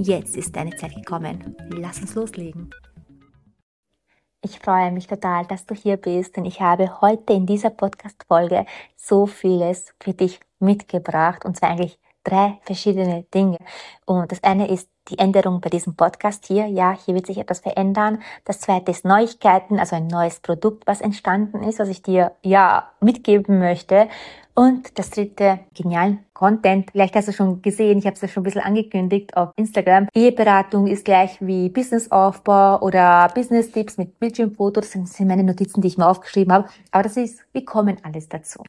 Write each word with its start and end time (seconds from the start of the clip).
Jetzt 0.00 0.36
ist 0.36 0.54
deine 0.54 0.76
Zeit 0.76 0.94
gekommen. 0.94 1.56
Lass 1.70 2.00
uns 2.00 2.14
loslegen. 2.14 2.70
Ich 4.44 4.60
freue 4.60 4.92
mich 4.92 5.08
total, 5.08 5.44
dass 5.46 5.66
du 5.66 5.74
hier 5.74 5.96
bist, 5.96 6.36
denn 6.36 6.44
ich 6.44 6.60
habe 6.60 7.00
heute 7.00 7.32
in 7.32 7.46
dieser 7.46 7.70
Podcast-Folge 7.70 8.64
so 8.94 9.26
vieles 9.26 9.92
für 10.00 10.14
dich 10.14 10.38
mitgebracht 10.60 11.44
und 11.44 11.56
zwar 11.56 11.70
eigentlich 11.70 11.98
drei 12.24 12.58
verschiedene 12.62 13.24
Dinge. 13.34 13.58
Und 14.04 14.30
das 14.32 14.42
eine 14.42 14.68
ist 14.68 14.88
die 15.08 15.18
Änderung 15.18 15.60
bei 15.60 15.70
diesem 15.70 15.96
Podcast 15.96 16.46
hier. 16.46 16.66
Ja, 16.66 16.96
hier 17.04 17.14
wird 17.14 17.26
sich 17.26 17.38
etwas 17.38 17.60
verändern. 17.60 18.20
Das 18.44 18.60
zweite 18.60 18.90
ist 18.90 19.04
Neuigkeiten, 19.04 19.78
also 19.78 19.96
ein 19.96 20.06
neues 20.06 20.40
Produkt, 20.40 20.86
was 20.86 21.00
entstanden 21.00 21.62
ist, 21.62 21.78
was 21.78 21.88
ich 21.88 22.02
dir 22.02 22.32
ja 22.42 22.90
mitgeben 23.00 23.58
möchte. 23.58 24.08
Und 24.54 24.98
das 24.98 25.10
dritte, 25.10 25.60
genialen 25.72 26.24
Content. 26.34 26.90
Vielleicht 26.90 27.14
hast 27.14 27.28
du 27.28 27.32
schon 27.32 27.62
gesehen, 27.62 27.98
ich 27.98 28.06
habe 28.06 28.14
es 28.14 28.22
ja 28.22 28.26
schon 28.26 28.40
ein 28.40 28.44
bisschen 28.44 28.62
angekündigt 28.62 29.36
auf 29.36 29.50
Instagram. 29.54 30.08
Eheberatung 30.12 30.88
ist 30.88 31.04
gleich 31.04 31.40
wie 31.40 31.68
Businessaufbau 31.68 32.80
oder 32.80 33.28
Business-Tipps 33.36 33.98
mit 33.98 34.18
Bildschirmfotos. 34.18 34.90
Das 34.90 35.12
sind 35.12 35.28
meine 35.28 35.44
Notizen, 35.44 35.80
die 35.80 35.86
ich 35.86 35.96
mir 35.96 36.08
aufgeschrieben 36.08 36.52
habe. 36.52 36.68
Aber 36.90 37.04
das 37.04 37.16
ist, 37.16 37.40
wie 37.52 37.64
kommen 37.64 37.98
alles 38.02 38.28
dazu? 38.28 38.64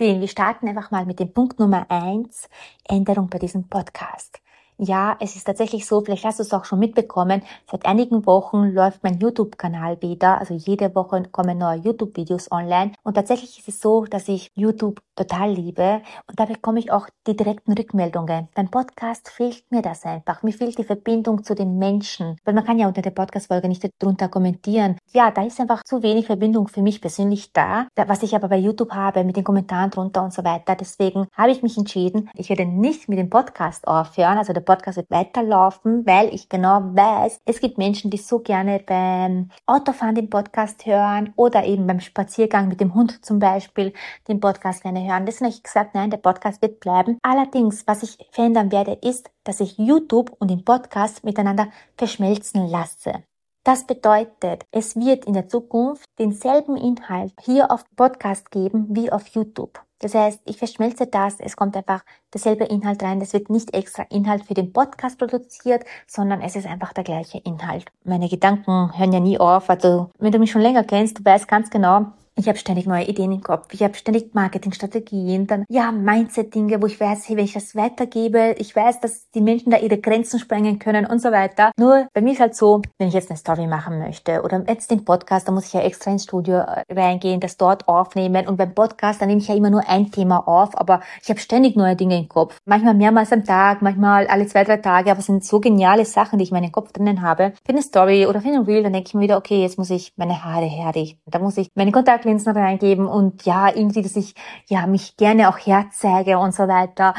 Den, 0.00 0.20
wir 0.20 0.26
starten 0.26 0.66
einfach 0.66 0.90
mal 0.90 1.06
mit 1.06 1.20
dem 1.20 1.32
Punkt 1.32 1.60
Nummer 1.60 1.86
eins, 1.88 2.48
Änderung 2.88 3.28
bei 3.28 3.38
diesem 3.38 3.68
Podcast. 3.68 4.40
Ja, 4.76 5.16
es 5.20 5.36
ist 5.36 5.44
tatsächlich 5.44 5.86
so, 5.86 6.00
vielleicht 6.00 6.24
hast 6.24 6.40
du 6.40 6.42
es 6.42 6.52
auch 6.52 6.64
schon 6.64 6.80
mitbekommen, 6.80 7.42
seit 7.70 7.86
einigen 7.86 8.26
Wochen 8.26 8.72
läuft 8.72 9.04
mein 9.04 9.20
YouTube-Kanal 9.20 10.02
wieder, 10.02 10.38
also 10.40 10.52
jede 10.54 10.92
Woche 10.96 11.22
kommen 11.30 11.58
neue 11.58 11.78
YouTube-Videos 11.78 12.50
online 12.50 12.90
und 13.04 13.14
tatsächlich 13.14 13.56
ist 13.60 13.68
es 13.68 13.80
so, 13.80 14.04
dass 14.04 14.26
ich 14.26 14.50
YouTube 14.56 15.00
total 15.14 15.52
liebe 15.52 16.02
und 16.28 16.38
da 16.38 16.44
bekomme 16.44 16.78
ich 16.78 16.90
auch 16.92 17.08
die 17.26 17.36
direkten 17.36 17.72
Rückmeldungen. 17.72 18.48
Beim 18.54 18.70
Podcast 18.70 19.30
fehlt 19.30 19.64
mir 19.70 19.82
das 19.82 20.04
einfach, 20.04 20.42
mir 20.42 20.52
fehlt 20.52 20.78
die 20.78 20.84
Verbindung 20.84 21.44
zu 21.44 21.54
den 21.54 21.78
Menschen, 21.78 22.36
weil 22.44 22.54
man 22.54 22.64
kann 22.64 22.78
ja 22.78 22.86
unter 22.88 23.02
der 23.02 23.10
Podcast-Folge 23.10 23.68
nicht 23.68 23.88
drunter 23.98 24.28
kommentieren. 24.28 24.96
Ja, 25.12 25.30
da 25.30 25.44
ist 25.44 25.60
einfach 25.60 25.82
zu 25.84 26.02
wenig 26.02 26.26
Verbindung 26.26 26.68
für 26.68 26.82
mich 26.82 27.00
persönlich 27.00 27.52
da, 27.52 27.86
was 27.96 28.22
ich 28.22 28.34
aber 28.34 28.48
bei 28.48 28.58
YouTube 28.58 28.92
habe 28.92 29.24
mit 29.24 29.36
den 29.36 29.44
Kommentaren 29.44 29.90
drunter 29.90 30.22
und 30.22 30.32
so 30.32 30.44
weiter. 30.44 30.74
Deswegen 30.74 31.26
habe 31.36 31.50
ich 31.50 31.62
mich 31.62 31.78
entschieden, 31.78 32.30
ich 32.34 32.48
werde 32.48 32.66
nicht 32.66 33.08
mit 33.08 33.18
dem 33.18 33.30
Podcast 33.30 33.86
aufhören, 33.86 34.38
also 34.38 34.52
der 34.52 34.60
Podcast 34.60 34.96
wird 34.96 35.10
weiterlaufen, 35.10 36.06
weil 36.06 36.32
ich 36.34 36.48
genau 36.48 36.80
weiß, 36.82 37.40
es 37.44 37.60
gibt 37.60 37.78
Menschen, 37.78 38.10
die 38.10 38.18
so 38.18 38.40
gerne 38.40 38.80
beim 38.84 39.50
Autofahren 39.66 40.14
den 40.14 40.30
Podcast 40.30 40.86
hören 40.86 41.32
oder 41.36 41.64
eben 41.64 41.86
beim 41.86 42.00
Spaziergang 42.00 42.68
mit 42.68 42.80
dem 42.80 42.94
Hund 42.94 43.24
zum 43.24 43.38
Beispiel 43.38 43.92
den 44.28 44.40
Podcast 44.40 44.82
gerne 44.82 45.03
hören. 45.06 45.26
Deswegen 45.26 45.46
habe 45.46 45.56
ich 45.56 45.62
gesagt, 45.62 45.94
nein, 45.94 46.10
der 46.10 46.18
Podcast 46.18 46.62
wird 46.62 46.80
bleiben. 46.80 47.18
Allerdings, 47.22 47.86
was 47.86 48.02
ich 48.02 48.18
verändern 48.30 48.72
werde, 48.72 48.98
ist, 49.02 49.30
dass 49.44 49.60
ich 49.60 49.78
YouTube 49.78 50.34
und 50.38 50.50
den 50.50 50.64
Podcast 50.64 51.24
miteinander 51.24 51.68
verschmelzen 51.96 52.66
lasse. 52.68 53.22
Das 53.64 53.86
bedeutet, 53.86 54.66
es 54.72 54.94
wird 54.94 55.24
in 55.24 55.32
der 55.32 55.48
Zukunft 55.48 56.04
denselben 56.18 56.76
Inhalt 56.76 57.32
hier 57.40 57.70
auf 57.70 57.84
Podcast 57.96 58.50
geben 58.50 58.86
wie 58.90 59.10
auf 59.10 59.26
YouTube. 59.28 59.80
Das 60.00 60.14
heißt, 60.14 60.42
ich 60.44 60.58
verschmelze 60.58 61.06
das, 61.06 61.40
es 61.40 61.56
kommt 61.56 61.74
einfach 61.74 62.04
derselbe 62.34 62.64
Inhalt 62.64 63.02
rein, 63.02 63.22
es 63.22 63.32
wird 63.32 63.48
nicht 63.48 63.74
extra 63.74 64.02
Inhalt 64.10 64.44
für 64.44 64.52
den 64.52 64.70
Podcast 64.70 65.18
produziert, 65.18 65.82
sondern 66.06 66.42
es 66.42 66.56
ist 66.56 66.66
einfach 66.66 66.92
der 66.92 67.04
gleiche 67.04 67.38
Inhalt. 67.38 67.86
Meine 68.04 68.28
Gedanken 68.28 68.98
hören 68.98 69.12
ja 69.14 69.20
nie 69.20 69.38
auf, 69.38 69.70
also 69.70 70.10
wenn 70.18 70.30
du 70.30 70.38
mich 70.38 70.50
schon 70.50 70.60
länger 70.60 70.84
kennst, 70.84 71.20
du 71.20 71.24
weißt 71.24 71.48
ganz 71.48 71.70
genau, 71.70 72.12
ich 72.36 72.48
habe 72.48 72.58
ständig 72.58 72.86
neue 72.86 73.04
Ideen 73.04 73.32
im 73.32 73.42
Kopf. 73.42 73.68
Ich 73.72 73.82
habe 73.82 73.94
ständig 73.94 74.34
Marketingstrategien, 74.34 75.46
dann 75.46 75.64
ja 75.68 75.92
Mindset-Dinge, 75.92 76.82
wo 76.82 76.86
ich 76.86 76.98
weiß, 76.98 77.28
hey, 77.28 77.36
wenn 77.36 77.44
ich 77.44 77.52
das 77.52 77.76
weitergebe, 77.76 78.56
ich 78.58 78.74
weiß, 78.74 79.00
dass 79.00 79.30
die 79.30 79.40
Menschen 79.40 79.70
da 79.70 79.78
ihre 79.78 79.98
Grenzen 79.98 80.40
sprengen 80.40 80.78
können 80.78 81.06
und 81.06 81.22
so 81.22 81.30
weiter. 81.30 81.70
Nur 81.78 82.08
bei 82.12 82.20
mir 82.20 82.32
ist 82.32 82.40
halt 82.40 82.56
so, 82.56 82.82
wenn 82.98 83.08
ich 83.08 83.14
jetzt 83.14 83.30
eine 83.30 83.38
Story 83.38 83.66
machen 83.66 83.98
möchte 84.00 84.42
oder 84.42 84.64
jetzt 84.66 84.90
den 84.90 85.04
Podcast, 85.04 85.46
da 85.46 85.52
muss 85.52 85.66
ich 85.66 85.72
ja 85.74 85.80
extra 85.80 86.10
ins 86.10 86.24
Studio 86.24 86.56
äh, 86.56 86.82
reingehen, 86.90 87.38
das 87.38 87.56
dort 87.56 87.86
aufnehmen. 87.86 88.48
Und 88.48 88.56
beim 88.56 88.74
Podcast, 88.74 89.22
da 89.22 89.26
nehme 89.26 89.40
ich 89.40 89.48
ja 89.48 89.54
immer 89.54 89.70
nur 89.70 89.88
ein 89.88 90.10
Thema 90.10 90.48
auf, 90.48 90.76
aber 90.76 91.00
ich 91.22 91.28
habe 91.28 91.38
ständig 91.38 91.76
neue 91.76 91.94
Dinge 91.94 92.18
im 92.18 92.28
Kopf. 92.28 92.58
Manchmal 92.64 92.94
mehrmals 92.94 93.32
am 93.32 93.44
Tag, 93.44 93.80
manchmal 93.80 94.26
alle 94.26 94.46
zwei, 94.46 94.64
drei 94.64 94.78
Tage, 94.78 95.10
aber 95.10 95.20
es 95.20 95.26
sind 95.26 95.44
so 95.44 95.60
geniale 95.60 96.04
Sachen, 96.04 96.38
die 96.38 96.44
ich 96.44 96.50
in 96.50 96.56
meinem 96.56 96.72
Kopf 96.72 96.92
drinnen 96.92 97.22
habe. 97.22 97.52
Für 97.64 97.72
eine 97.72 97.82
Story 97.82 98.26
oder 98.26 98.40
für 98.40 98.48
einen 98.48 98.64
Reel, 98.64 98.82
dann 98.82 98.92
denke 98.92 99.08
ich 99.08 99.14
mir 99.14 99.20
wieder, 99.20 99.36
okay, 99.36 99.62
jetzt 99.62 99.78
muss 99.78 99.90
ich 99.90 100.12
meine 100.16 100.44
Haare 100.44 100.66
herrichten. 100.66 101.20
Da 101.30 101.38
muss 101.38 101.56
ich 101.56 101.68
meine 101.76 101.92
Kontakte 101.92 102.23
Kontaktlinsen 102.24 102.56
reingeben 102.56 103.06
und 103.06 103.44
ja, 103.44 103.68
irgendwie, 103.68 104.02
dass 104.02 104.16
ich 104.16 104.34
ja 104.66 104.86
mich 104.86 105.16
gerne 105.16 105.48
auch 105.48 105.58
herzeige 105.58 106.38
und 106.38 106.54
so 106.54 106.66
weiter. 106.68 107.14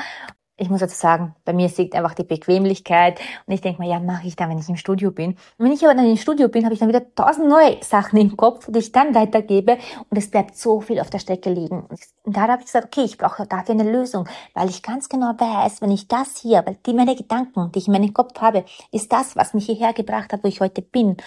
Ich 0.58 0.70
muss 0.70 0.80
jetzt 0.80 1.00
sagen, 1.00 1.36
bei 1.44 1.52
mir 1.52 1.70
liegt 1.78 1.96
einfach 1.96 2.14
die 2.14 2.24
Bequemlichkeit 2.24 3.20
und 3.46 3.54
ich 3.54 3.60
denke 3.60 3.82
mir, 3.82 3.90
ja, 3.90 4.00
mache 4.00 4.26
ich 4.26 4.38
dann, 4.38 4.50
wenn 4.50 4.58
ich 4.58 4.70
im 4.70 4.78
Studio 4.78 5.12
bin. 5.12 5.32
Und 5.32 5.66
wenn 5.66 5.74
ich 5.74 5.84
aber 5.84 5.94
dann 5.94 6.06
im 6.06 6.16
Studio 6.16 6.48
bin, 6.48 6.64
habe 6.64 6.74
ich 6.74 6.80
dann 6.80 6.88
wieder 6.88 7.14
tausend 7.14 7.50
neue 7.50 7.84
Sachen 7.84 8.18
im 8.18 8.38
Kopf, 8.38 8.72
die 8.72 8.80
ich 8.80 8.94
dann 8.94 9.14
weitergebe 9.14 9.78
und 10.10 10.18
es 10.18 10.32
bleibt 10.32 10.56
so 10.56 10.80
viel 10.80 11.02
auf 11.02 11.10
der 11.10 11.20
Strecke 11.20 11.50
liegen. 11.50 11.86
Und 12.24 12.38
da 12.38 12.44
habe 12.44 12.60
ich 12.60 12.68
gesagt, 12.68 12.86
okay, 12.86 13.04
ich 13.04 13.18
brauche 13.18 13.46
dafür 13.46 13.76
eine 13.76 13.92
Lösung, 13.92 14.30
weil 14.54 14.70
ich 14.70 14.82
ganz 14.82 15.10
genau 15.10 15.34
weiß, 15.38 15.82
wenn 15.82 15.92
ich 15.92 16.08
das 16.08 16.38
hier, 16.38 16.64
weil 16.66 16.78
die 16.86 16.94
meine 16.94 17.18
Gedanken, 17.18 17.74
die 17.74 17.80
ich 17.80 17.88
in 17.88 17.94
meinem 17.94 18.14
Kopf 18.14 18.40
habe, 18.40 18.64
ist 18.94 19.12
das, 19.12 19.36
was 19.36 19.54
mich 19.54 19.66
hierher 19.66 19.92
gebracht 19.92 20.32
hat, 20.32 20.42
wo 20.42 20.48
ich 20.48 20.62
heute 20.62 20.82
bin 20.82 21.18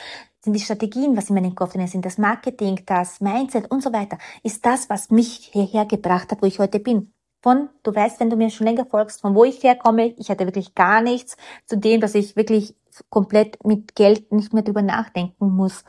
sind 0.40 0.52
die 0.52 0.60
Strategien, 0.60 1.16
was 1.16 1.30
in 1.30 1.34
meinem 1.34 1.54
Kopf 1.54 1.72
drin 1.72 1.86
sind, 1.86 2.04
das 2.04 2.18
Marketing, 2.18 2.80
das 2.86 3.20
Mindset 3.20 3.70
und 3.70 3.82
so 3.82 3.92
weiter, 3.92 4.18
ist 4.42 4.64
das, 4.64 4.88
was 4.88 5.10
mich 5.10 5.50
hierher 5.52 5.84
gebracht 5.84 6.30
hat, 6.30 6.42
wo 6.42 6.46
ich 6.46 6.58
heute 6.58 6.78
bin. 6.78 7.12
Von, 7.42 7.68
du 7.84 7.94
weißt, 7.94 8.18
wenn 8.18 8.30
du 8.30 8.36
mir 8.36 8.50
schon 8.50 8.66
länger 8.66 8.84
folgst, 8.84 9.20
von 9.20 9.34
wo 9.34 9.44
ich 9.44 9.62
herkomme, 9.62 10.14
ich 10.16 10.28
hatte 10.28 10.44
wirklich 10.44 10.74
gar 10.74 11.00
nichts 11.02 11.36
zu 11.66 11.78
dem, 11.78 12.00
dass 12.00 12.14
ich 12.14 12.34
wirklich 12.34 12.74
komplett 13.10 13.64
mit 13.64 13.94
Geld 13.94 14.32
nicht 14.32 14.52
mehr 14.52 14.64
drüber 14.64 14.82
nachdenken 14.82 15.50
muss. 15.50 15.84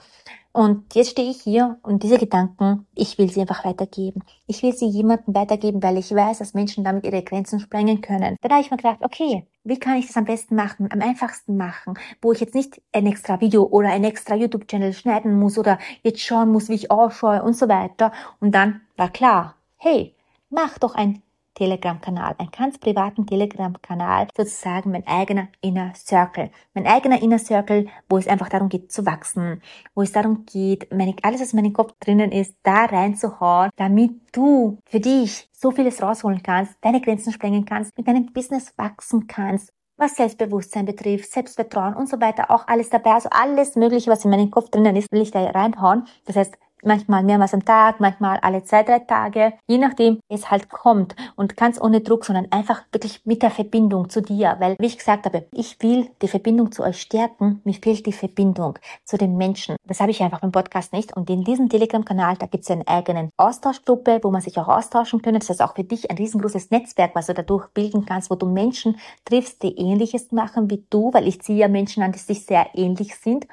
Und 0.51 0.95
jetzt 0.95 1.11
stehe 1.11 1.29
ich 1.29 1.41
hier 1.41 1.77
und 1.83 2.01
diese 2.01 2.17
Gedanken, 2.17 2.87
ich 2.95 3.17
will 3.17 3.29
sie 3.29 3.41
einfach 3.41 3.65
weitergeben. 3.65 4.23
Ich 4.47 4.63
will 4.63 4.73
sie 4.73 4.87
jemandem 4.87 5.35
weitergeben, 5.35 5.83
weil 5.83 5.97
ich 5.97 6.13
weiß, 6.13 6.39
dass 6.39 6.55
Menschen 6.55 6.83
damit 6.83 7.05
ihre 7.05 7.23
Grenzen 7.23 7.59
sprengen 7.59 8.01
können. 8.01 8.35
Dann 8.41 8.51
habe 8.51 8.61
ich 8.61 8.71
mir 8.71 8.77
gedacht, 8.77 8.99
okay, 9.01 9.45
wie 9.63 9.77
kann 9.77 9.97
ich 9.97 10.07
das 10.07 10.17
am 10.17 10.25
besten 10.25 10.55
machen, 10.55 10.89
am 10.91 11.01
einfachsten 11.01 11.55
machen, 11.55 11.93
wo 12.21 12.31
ich 12.31 12.39
jetzt 12.39 12.55
nicht 12.55 12.81
ein 12.91 13.05
extra 13.05 13.39
Video 13.41 13.63
oder 13.63 13.89
ein 13.89 14.03
extra 14.03 14.35
YouTube-Channel 14.35 14.93
schneiden 14.93 15.37
muss 15.37 15.57
oder 15.59 15.77
jetzt 16.01 16.21
schauen 16.21 16.51
muss, 16.51 16.69
wie 16.69 16.75
ich 16.75 16.89
ausschaue 16.89 17.43
und 17.43 17.55
so 17.55 17.69
weiter. 17.69 18.11
Und 18.39 18.55
dann 18.55 18.81
war 18.97 19.09
klar, 19.09 19.55
hey, 19.77 20.15
mach 20.49 20.79
doch 20.79 20.95
ein 20.95 21.21
Telegram-Kanal, 21.59 22.35
einen 22.37 22.51
ganz 22.51 22.77
privaten 22.77 23.27
Telegram-Kanal, 23.27 24.29
sozusagen 24.35 24.91
mein 24.91 25.05
eigener 25.05 25.49
Inner 25.61 25.91
Circle. 25.93 26.51
Mein 26.73 26.87
eigener 26.87 27.21
Inner 27.21 27.37
Circle, 27.37 27.87
wo 28.07 28.17
es 28.17 28.29
einfach 28.29 28.47
darum 28.47 28.69
geht 28.69 28.93
zu 28.93 29.05
wachsen, 29.05 29.61
wo 29.93 30.01
es 30.01 30.13
darum 30.13 30.45
geht, 30.45 30.91
meine, 30.93 31.15
alles, 31.21 31.41
was 31.41 31.51
in 31.51 31.59
meinem 31.59 31.73
Kopf 31.73 31.93
drinnen 31.99 32.31
ist, 32.31 32.55
da 32.63 32.85
reinzuhauen, 32.85 33.71
damit 33.75 34.11
du 34.31 34.77
für 34.85 35.01
dich 35.01 35.49
so 35.51 35.71
vieles 35.71 36.01
rausholen 36.01 36.41
kannst, 36.41 36.75
deine 36.79 37.01
Grenzen 37.01 37.33
sprengen 37.33 37.65
kannst, 37.65 37.97
mit 37.97 38.07
deinem 38.07 38.31
Business 38.31 38.73
wachsen 38.77 39.27
kannst 39.27 39.73
was 39.99 40.15
Selbstbewusstsein 40.15 40.85
betrifft, 40.85 41.29
Selbstvertrauen 41.29 41.93
und 41.93 42.07
so 42.07 42.21
weiter, 42.21 42.49
auch 42.51 42.69
alles 42.69 42.89
dabei. 42.89 43.11
Also 43.11 43.27
alles 43.31 43.75
Mögliche, 43.75 44.09
was 44.09 44.23
in 44.23 44.31
meinem 44.31 44.49
Kopf 44.49 44.69
drinnen 44.69 44.95
ist, 44.95 45.11
will 45.11 45.21
ich 45.21 45.31
da 45.31 45.45
reinhauen. 45.45 46.05
Das 46.25 46.37
heißt, 46.37 46.57
manchmal 46.83 47.23
mehrmals 47.23 47.53
am 47.53 47.65
Tag, 47.65 47.99
manchmal 47.99 48.39
alle 48.41 48.63
zwei, 48.63 48.83
drei 48.83 48.99
Tage, 48.99 49.53
je 49.67 49.77
nachdem 49.77 50.19
es 50.29 50.49
halt 50.49 50.69
kommt. 50.69 51.15
Und 51.35 51.57
ganz 51.57 51.79
ohne 51.79 52.01
Druck, 52.01 52.25
sondern 52.25 52.47
einfach 52.51 52.83
wirklich 52.91 53.21
mit 53.25 53.41
der 53.41 53.51
Verbindung 53.51 54.09
zu 54.09 54.21
dir, 54.21 54.55
weil 54.59 54.75
wie 54.79 54.85
ich 54.85 54.97
gesagt 54.97 55.25
habe, 55.25 55.45
ich 55.51 55.81
will 55.81 56.09
die 56.21 56.27
Verbindung 56.27 56.71
zu 56.71 56.83
euch 56.83 57.01
stärken, 57.01 57.61
mir 57.63 57.73
fehlt 57.73 58.05
die 58.05 58.13
Verbindung 58.13 58.77
zu 59.03 59.17
den 59.17 59.37
Menschen. 59.37 59.75
Das 59.87 59.99
habe 59.99 60.11
ich 60.11 60.21
einfach 60.21 60.43
im 60.43 60.51
Podcast 60.51 60.93
nicht. 60.93 61.15
Und 61.15 61.29
in 61.29 61.43
diesem 61.43 61.69
Telegram-Kanal, 61.69 62.37
da 62.37 62.45
gibt 62.45 62.63
es 62.63 62.71
eine 62.71 62.87
eigene 62.87 63.29
Austauschgruppe, 63.37 64.19
wo 64.23 64.31
man 64.31 64.41
sich 64.41 64.57
auch 64.57 64.67
austauschen 64.67 65.21
können. 65.21 65.39
Das 65.39 65.49
ist 65.49 65.61
auch 65.61 65.75
für 65.75 65.83
dich 65.83 66.09
ein 66.09 66.17
riesengroßes 66.17 66.71
Netzwerk, 66.71 67.15
was 67.15 67.27
du 67.27 67.33
dadurch 67.33 67.67
bilden 67.69 68.05
kannst, 68.05 68.29
wo 68.29 68.35
du 68.35 68.45
Menschen 68.45 68.97
triffst, 69.25 69.63
die 69.63 69.77
ähnliches 69.77 70.31
machen 70.31 70.69
wie 70.69 70.83
du, 70.89 71.13
weil 71.13 71.27
ich 71.27 71.41
ziehe 71.41 71.59
ja 71.59 71.67
Menschen 71.67 72.03
an, 72.03 72.11
die 72.11 72.19
sich 72.19 72.45
sehr 72.45 72.67
ähnlich 72.73 73.15
sind 73.15 73.47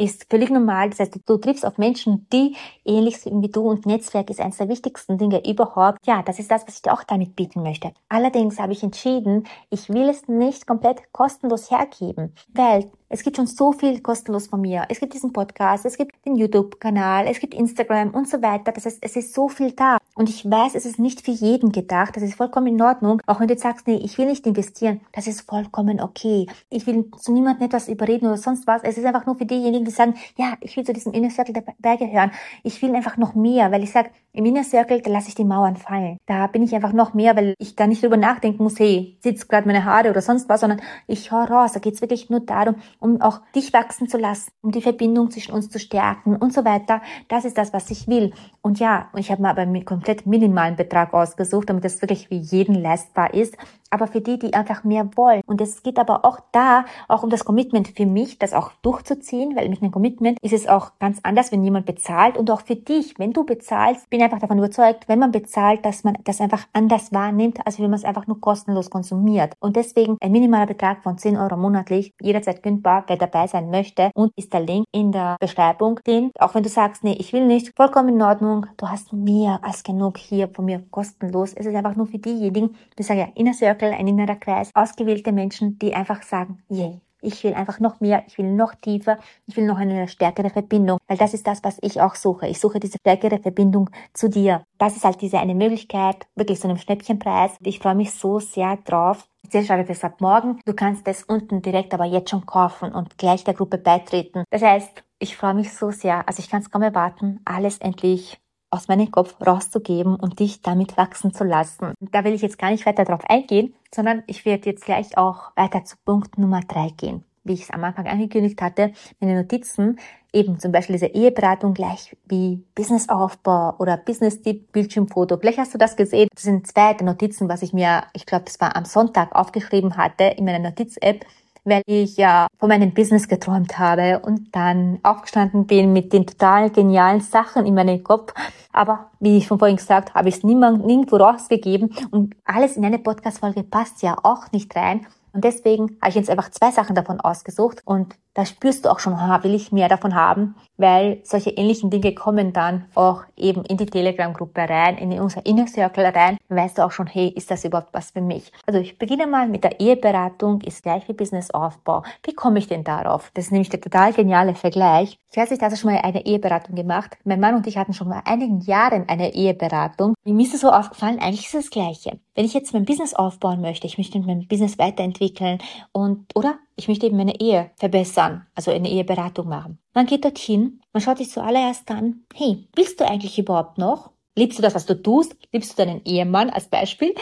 ist 0.00 0.26
völlig 0.30 0.50
normal. 0.50 0.90
Das 0.90 1.00
heißt, 1.00 1.20
du, 1.26 1.36
triffst 1.36 1.66
auf 1.66 1.78
Menschen, 1.78 2.26
die 2.32 2.56
ähnlich 2.84 3.20
sind 3.20 3.42
wie 3.42 3.50
du 3.50 3.62
und 3.62 3.86
Netzwerk 3.86 4.30
ist 4.30 4.40
eines 4.40 4.56
der 4.56 4.68
wichtigsten 4.68 5.18
Dinge 5.18 5.46
überhaupt. 5.46 5.98
Ja, 6.06 6.22
das 6.22 6.38
ist 6.38 6.50
das, 6.50 6.66
was 6.66 6.76
ich 6.76 6.82
dir 6.82 6.92
auch 6.92 7.04
damit 7.04 7.36
bieten 7.36 7.62
möchte. 7.62 7.92
Allerdings 8.08 8.58
habe 8.58 8.72
ich 8.72 8.82
entschieden, 8.82 9.46
ich 9.68 9.88
will 9.88 10.08
es 10.08 10.26
nicht 10.26 10.66
komplett 10.66 11.12
kostenlos 11.12 11.70
hergeben, 11.70 12.34
weil 12.54 12.90
es 13.08 13.22
gibt 13.22 13.36
schon 13.36 13.46
so 13.46 13.72
viel 13.72 14.00
kostenlos 14.00 14.46
von 14.46 14.60
mir. 14.60 14.84
Es 14.88 15.00
gibt 15.00 15.14
diesen 15.14 15.32
Podcast, 15.32 15.84
es 15.84 15.96
gibt 15.96 16.14
den 16.24 16.36
YouTube-Kanal, 16.36 17.26
es 17.26 17.40
gibt 17.40 17.54
Instagram 17.54 18.10
und 18.10 18.28
so 18.28 18.40
weiter. 18.40 18.72
Das 18.72 18.86
heißt, 18.86 18.98
es 19.00 19.16
ist 19.16 19.34
so 19.34 19.48
viel 19.48 19.72
da. 19.72 19.98
Und 20.20 20.28
ich 20.28 20.44
weiß, 20.44 20.74
es 20.74 20.84
ist 20.84 20.98
nicht 20.98 21.22
für 21.22 21.30
jeden 21.30 21.72
gedacht. 21.72 22.14
Das 22.14 22.22
ist 22.22 22.34
vollkommen 22.34 22.66
in 22.66 22.82
Ordnung. 22.82 23.22
Auch 23.24 23.40
wenn 23.40 23.48
du 23.48 23.56
sagst, 23.56 23.86
nee, 23.86 23.96
ich 24.04 24.18
will 24.18 24.26
nicht 24.26 24.46
investieren, 24.46 25.00
das 25.12 25.26
ist 25.26 25.48
vollkommen 25.48 25.98
okay. 25.98 26.46
Ich 26.68 26.86
will 26.86 27.10
zu 27.16 27.32
niemandem 27.32 27.64
etwas 27.64 27.88
überreden 27.88 28.26
oder 28.26 28.36
sonst 28.36 28.66
was. 28.66 28.82
Es 28.82 28.98
ist 28.98 29.06
einfach 29.06 29.24
nur 29.24 29.36
für 29.36 29.46
diejenigen, 29.46 29.86
die 29.86 29.90
sagen, 29.90 30.12
ja, 30.36 30.58
ich 30.60 30.76
will 30.76 30.84
zu 30.84 30.92
diesem 30.92 31.14
Inner 31.14 31.30
Circle 31.30 31.54
dabei 31.54 31.96
gehören. 31.96 32.32
Ich 32.64 32.82
will 32.82 32.94
einfach 32.94 33.16
noch 33.16 33.34
mehr, 33.34 33.72
weil 33.72 33.82
ich 33.82 33.92
sage, 33.92 34.10
im 34.32 34.44
Inner 34.44 34.62
Circle, 34.62 35.00
da 35.00 35.10
lasse 35.10 35.28
ich 35.28 35.34
die 35.34 35.44
Mauern 35.44 35.76
fallen. 35.76 36.18
Da 36.26 36.46
bin 36.48 36.62
ich 36.62 36.74
einfach 36.74 36.92
noch 36.92 37.14
mehr, 37.14 37.34
weil 37.34 37.54
ich 37.58 37.74
da 37.74 37.86
nicht 37.86 38.02
drüber 38.02 38.18
nachdenken 38.18 38.62
muss, 38.62 38.78
hey, 38.78 39.16
sitzt 39.20 39.48
gerade 39.48 39.66
meine 39.66 39.84
Haare 39.84 40.10
oder 40.10 40.20
sonst 40.20 40.48
was, 40.50 40.60
sondern 40.60 40.82
ich 41.08 41.32
höre 41.32 41.50
raus. 41.50 41.72
Da 41.72 41.80
geht's 41.80 42.00
wirklich 42.02 42.28
nur 42.28 42.40
darum, 42.40 42.76
um 43.00 43.22
auch 43.22 43.40
dich 43.56 43.72
wachsen 43.72 44.06
zu 44.06 44.18
lassen, 44.18 44.50
um 44.60 44.70
die 44.70 44.82
Verbindung 44.82 45.30
zwischen 45.30 45.52
uns 45.52 45.70
zu 45.70 45.78
stärken 45.78 46.36
und 46.36 46.52
so 46.52 46.64
weiter. 46.64 47.00
Das 47.28 47.44
ist 47.44 47.56
das, 47.56 47.72
was 47.72 47.90
ich 47.90 48.06
will. 48.06 48.32
Und 48.62 48.78
ja, 48.78 49.08
ich 49.16 49.32
habe 49.32 49.42
mir 49.42 49.48
aber 49.48 49.62
einen 49.62 49.72
komplett 50.10 50.26
minimalen 50.26 50.76
Betrag 50.76 51.14
ausgesucht, 51.14 51.68
damit 51.70 51.84
das 51.84 52.02
wirklich 52.02 52.28
für 52.28 52.34
jeden 52.34 52.74
leistbar 52.74 53.32
ist 53.32 53.56
aber 53.90 54.06
für 54.06 54.20
die, 54.20 54.38
die 54.38 54.54
einfach 54.54 54.84
mehr 54.84 55.08
wollen. 55.16 55.42
Und 55.46 55.60
es 55.60 55.82
geht 55.82 55.98
aber 55.98 56.24
auch 56.24 56.38
da, 56.52 56.84
auch 57.08 57.22
um 57.22 57.30
das 57.30 57.44
Commitment 57.44 57.88
für 57.88 58.06
mich, 58.06 58.38
das 58.38 58.52
auch 58.52 58.72
durchzuziehen, 58.82 59.56
weil 59.56 59.68
mit 59.68 59.82
einem 59.82 59.92
Commitment 59.92 60.38
ist 60.42 60.52
es 60.52 60.66
auch 60.66 60.92
ganz 60.98 61.20
anders, 61.22 61.52
wenn 61.52 61.64
jemand 61.64 61.86
bezahlt 61.86 62.36
und 62.36 62.50
auch 62.50 62.62
für 62.62 62.76
dich, 62.76 63.18
wenn 63.18 63.32
du 63.32 63.44
bezahlst, 63.44 64.08
bin 64.10 64.22
einfach 64.22 64.38
davon 64.38 64.58
überzeugt, 64.58 65.08
wenn 65.08 65.18
man 65.18 65.32
bezahlt, 65.32 65.84
dass 65.84 66.04
man 66.04 66.16
das 66.24 66.40
einfach 66.40 66.66
anders 66.72 67.12
wahrnimmt, 67.12 67.58
als 67.66 67.78
wenn 67.78 67.90
man 67.90 67.98
es 67.98 68.04
einfach 68.04 68.26
nur 68.26 68.40
kostenlos 68.40 68.90
konsumiert. 68.90 69.54
Und 69.60 69.76
deswegen 69.76 70.16
ein 70.20 70.32
minimaler 70.32 70.66
Betrag 70.66 71.02
von 71.02 71.18
10 71.18 71.36
Euro 71.36 71.56
monatlich, 71.56 72.12
jederzeit 72.20 72.62
kündbar, 72.62 73.04
wer 73.08 73.16
dabei 73.16 73.46
sein 73.46 73.70
möchte 73.70 74.10
und 74.14 74.32
ist 74.36 74.52
der 74.52 74.60
Link 74.60 74.86
in 74.92 75.12
der 75.12 75.36
Beschreibung, 75.40 76.00
den, 76.06 76.30
auch 76.38 76.54
wenn 76.54 76.62
du 76.62 76.68
sagst, 76.68 77.02
nee, 77.04 77.16
ich 77.18 77.32
will 77.32 77.46
nicht, 77.46 77.72
vollkommen 77.76 78.10
in 78.10 78.22
Ordnung, 78.22 78.66
du 78.76 78.88
hast 78.88 79.12
mehr 79.12 79.58
als 79.62 79.82
genug 79.82 80.18
hier 80.18 80.48
von 80.48 80.64
mir 80.64 80.82
kostenlos. 80.90 81.52
Es 81.54 81.66
ist 81.66 81.74
einfach 81.74 81.96
nur 81.96 82.06
für 82.06 82.18
diejenigen, 82.18 82.76
die 82.98 83.02
sagen, 83.02 83.20
ja, 83.20 83.28
Inner 83.34 83.54
Circle 83.54 83.79
Circle, 83.80 83.92
ein 83.92 84.06
innerer 84.06 84.36
Kreis, 84.36 84.70
ausgewählte 84.74 85.32
Menschen, 85.32 85.78
die 85.78 85.94
einfach 85.94 86.22
sagen, 86.22 86.62
yay, 86.68 87.00
ich 87.22 87.42
will 87.44 87.54
einfach 87.54 87.80
noch 87.80 88.00
mehr, 88.00 88.24
ich 88.26 88.38
will 88.38 88.50
noch 88.50 88.74
tiefer, 88.74 89.18
ich 89.46 89.56
will 89.56 89.66
noch 89.66 89.78
eine 89.78 90.08
stärkere 90.08 90.50
Verbindung, 90.50 90.98
weil 91.06 91.18
das 91.18 91.34
ist 91.34 91.46
das, 91.46 91.62
was 91.64 91.78
ich 91.82 92.00
auch 92.00 92.14
suche. 92.14 92.46
Ich 92.46 92.60
suche 92.60 92.80
diese 92.80 92.98
stärkere 92.98 93.38
Verbindung 93.38 93.90
zu 94.14 94.28
dir. 94.28 94.62
Das 94.78 94.96
ist 94.96 95.04
halt 95.04 95.20
diese 95.20 95.38
eine 95.38 95.54
Möglichkeit, 95.54 96.26
wirklich 96.34 96.60
so 96.60 96.68
einem 96.68 96.78
Schnäppchenpreis. 96.78 97.52
Ich 97.62 97.78
freue 97.78 97.94
mich 97.94 98.12
so 98.12 98.38
sehr 98.38 98.76
drauf. 98.76 99.26
Sehr 99.50 99.64
schade 99.64 99.84
das 99.84 100.04
ab 100.04 100.20
morgen. 100.20 100.60
Du 100.64 100.74
kannst 100.74 101.08
es 101.08 101.24
unten 101.24 101.60
direkt 101.60 101.92
aber 101.92 102.04
jetzt 102.04 102.30
schon 102.30 102.46
kaufen 102.46 102.92
und 102.92 103.18
gleich 103.18 103.44
der 103.44 103.54
Gruppe 103.54 103.78
beitreten. 103.78 104.44
Das 104.50 104.62
heißt, 104.62 105.02
ich 105.18 105.36
freue 105.36 105.54
mich 105.54 105.72
so 105.72 105.90
sehr. 105.90 106.26
Also 106.28 106.40
ich 106.40 106.48
kann 106.48 106.62
es 106.62 106.70
kaum 106.70 106.82
erwarten, 106.82 107.40
alles 107.44 107.78
endlich 107.78 108.38
aus 108.70 108.88
meinem 108.88 109.10
Kopf 109.10 109.34
rauszugeben 109.44 110.16
und 110.16 110.40
dich 110.40 110.62
damit 110.62 110.96
wachsen 110.96 111.34
zu 111.34 111.44
lassen. 111.44 111.94
Da 112.00 112.24
will 112.24 112.32
ich 112.32 112.42
jetzt 112.42 112.58
gar 112.58 112.70
nicht 112.70 112.86
weiter 112.86 113.04
drauf 113.04 113.22
eingehen, 113.28 113.74
sondern 113.94 114.22
ich 114.26 114.44
werde 114.44 114.70
jetzt 114.70 114.84
gleich 114.84 115.18
auch 115.18 115.50
weiter 115.56 115.84
zu 115.84 115.96
Punkt 116.04 116.38
Nummer 116.38 116.60
drei 116.60 116.90
gehen. 116.96 117.24
Wie 117.42 117.54
ich 117.54 117.62
es 117.62 117.70
am 117.70 117.82
Anfang 117.84 118.06
angekündigt 118.06 118.60
hatte, 118.60 118.92
meine 119.18 119.34
Notizen, 119.34 119.98
eben 120.32 120.58
zum 120.58 120.72
Beispiel 120.72 120.94
diese 120.94 121.06
Eheberatung 121.06 121.74
gleich 121.74 122.16
wie 122.26 122.62
Businessaufbau 122.74 123.76
oder 123.78 123.96
Business-Tipp, 123.96 124.70
Bildschirmfoto. 124.72 125.38
Vielleicht 125.38 125.58
hast 125.58 125.74
du 125.74 125.78
das 125.78 125.96
gesehen. 125.96 126.28
Das 126.34 126.44
sind 126.44 126.66
zwei 126.66 126.92
Notizen, 127.00 127.48
was 127.48 127.62
ich 127.62 127.72
mir, 127.72 128.04
ich 128.12 128.26
glaube, 128.26 128.44
das 128.44 128.60
war 128.60 128.76
am 128.76 128.84
Sonntag 128.84 129.34
aufgeschrieben 129.34 129.96
hatte 129.96 130.24
in 130.24 130.44
meiner 130.44 130.58
Notiz-App 130.58 131.24
weil 131.64 131.82
ich 131.86 132.16
ja 132.16 132.46
von 132.58 132.68
meinem 132.68 132.92
Business 132.92 133.28
geträumt 133.28 133.78
habe 133.78 134.20
und 134.20 134.54
dann 134.54 134.98
aufgestanden 135.02 135.66
bin 135.66 135.92
mit 135.92 136.12
den 136.12 136.26
total 136.26 136.70
genialen 136.70 137.20
Sachen 137.20 137.66
in 137.66 137.74
meinem 137.74 138.02
Kopf. 138.02 138.32
Aber 138.72 139.10
wie 139.18 139.38
ich 139.38 139.46
schon 139.46 139.58
vorhin 139.58 139.76
gesagt 139.76 140.14
habe, 140.14 140.28
ich 140.28 140.36
es 140.36 140.44
niemand, 140.44 140.86
nirgendwo 140.86 141.16
rausgegeben 141.16 141.94
und 142.10 142.34
alles 142.44 142.76
in 142.76 142.84
eine 142.84 142.98
Podcast-Folge 142.98 143.64
passt 143.64 144.02
ja 144.02 144.16
auch 144.22 144.52
nicht 144.52 144.74
rein. 144.76 145.06
Und 145.32 145.44
deswegen 145.44 145.96
habe 146.00 146.10
ich 146.10 146.16
jetzt 146.16 146.30
einfach 146.30 146.50
zwei 146.50 146.70
Sachen 146.70 146.94
davon 146.94 147.20
ausgesucht 147.20 147.82
und 147.84 148.16
da 148.34 148.46
spürst 148.46 148.84
du 148.84 148.90
auch 148.90 149.00
schon, 149.00 149.20
ha, 149.20 149.42
will 149.42 149.54
ich 149.54 149.72
mehr 149.72 149.88
davon 149.88 150.14
haben, 150.14 150.54
weil 150.76 151.20
solche 151.24 151.50
ähnlichen 151.50 151.90
Dinge 151.90 152.14
kommen 152.14 152.52
dann 152.52 152.86
auch 152.94 153.24
eben 153.36 153.64
in 153.64 153.76
die 153.76 153.86
Telegram-Gruppe 153.86 154.68
rein, 154.68 154.98
in 154.98 155.12
unser 155.20 155.44
Inner 155.44 155.66
Circle 155.66 156.06
rein, 156.06 156.38
dann 156.48 156.58
weißt 156.58 156.78
du 156.78 156.84
auch 156.84 156.92
schon, 156.92 157.06
hey, 157.06 157.28
ist 157.28 157.50
das 157.50 157.64
überhaupt 157.64 157.92
was 157.92 158.12
für 158.12 158.20
mich? 158.20 158.52
Also 158.66 158.80
ich 158.80 158.98
beginne 158.98 159.26
mal 159.26 159.48
mit 159.48 159.64
der 159.64 159.80
Eheberatung, 159.80 160.60
ist 160.62 160.82
gleich 160.82 161.08
wie 161.08 161.12
Businessaufbau. 161.12 162.04
Wie 162.24 162.34
komme 162.34 162.58
ich 162.60 162.68
denn 162.68 162.84
darauf? 162.84 163.30
Das 163.34 163.46
ist 163.46 163.52
nämlich 163.52 163.68
der 163.68 163.80
total 163.80 164.12
geniale 164.12 164.54
Vergleich. 164.54 165.18
Ich 165.30 165.36
weiß 165.36 165.50
nicht, 165.50 165.62
hast 165.62 165.72
du 165.72 165.80
schon 165.80 165.92
mal 165.92 166.00
eine 166.00 166.24
Eheberatung 166.26 166.74
gemacht? 166.74 167.16
Mein 167.24 167.40
Mann 167.40 167.54
und 167.54 167.66
ich 167.66 167.76
hatten 167.76 167.92
schon 167.92 168.08
mal 168.08 168.22
einigen 168.24 168.60
Jahren 168.60 169.08
eine 169.08 169.34
Eheberatung. 169.34 170.14
Mir 170.24 170.44
ist 170.44 170.54
es 170.54 170.60
so 170.60 170.70
aufgefallen, 170.70 171.18
eigentlich 171.20 171.46
ist 171.46 171.54
es 171.54 171.64
das 171.66 171.70
Gleiche. 171.70 172.18
Wenn 172.34 172.44
ich 172.44 172.54
jetzt 172.54 172.72
mein 172.72 172.84
Business 172.84 173.14
aufbauen 173.14 173.60
möchte, 173.60 173.86
ich 173.86 173.98
möchte 173.98 174.18
mein 174.20 174.48
Business 174.48 174.78
weiterentwickeln 174.78 175.58
und, 175.92 176.26
oder 176.34 176.58
ich 176.80 176.88
möchte 176.88 177.06
eben 177.06 177.18
meine 177.18 177.38
Ehe 177.38 177.72
verbessern, 177.76 178.46
also 178.54 178.70
eine 178.70 178.88
Eheberatung 178.88 179.48
machen. 179.48 179.78
Man 179.92 180.06
geht 180.06 180.24
dorthin, 180.24 180.80
man 180.94 181.02
schaut 181.02 181.18
sich 181.18 181.30
zuallererst 181.30 181.90
an, 181.90 182.24
hey, 182.34 182.68
willst 182.74 182.98
du 182.98 183.06
eigentlich 183.06 183.38
überhaupt 183.38 183.76
noch? 183.76 184.12
Liebst 184.34 184.58
du 184.58 184.62
das, 184.62 184.74
was 184.74 184.86
du 184.86 184.94
tust? 184.94 185.36
Liebst 185.52 185.72
du 185.72 185.84
deinen 185.84 186.02
Ehemann 186.04 186.48
als 186.48 186.68
Beispiel? 186.68 187.14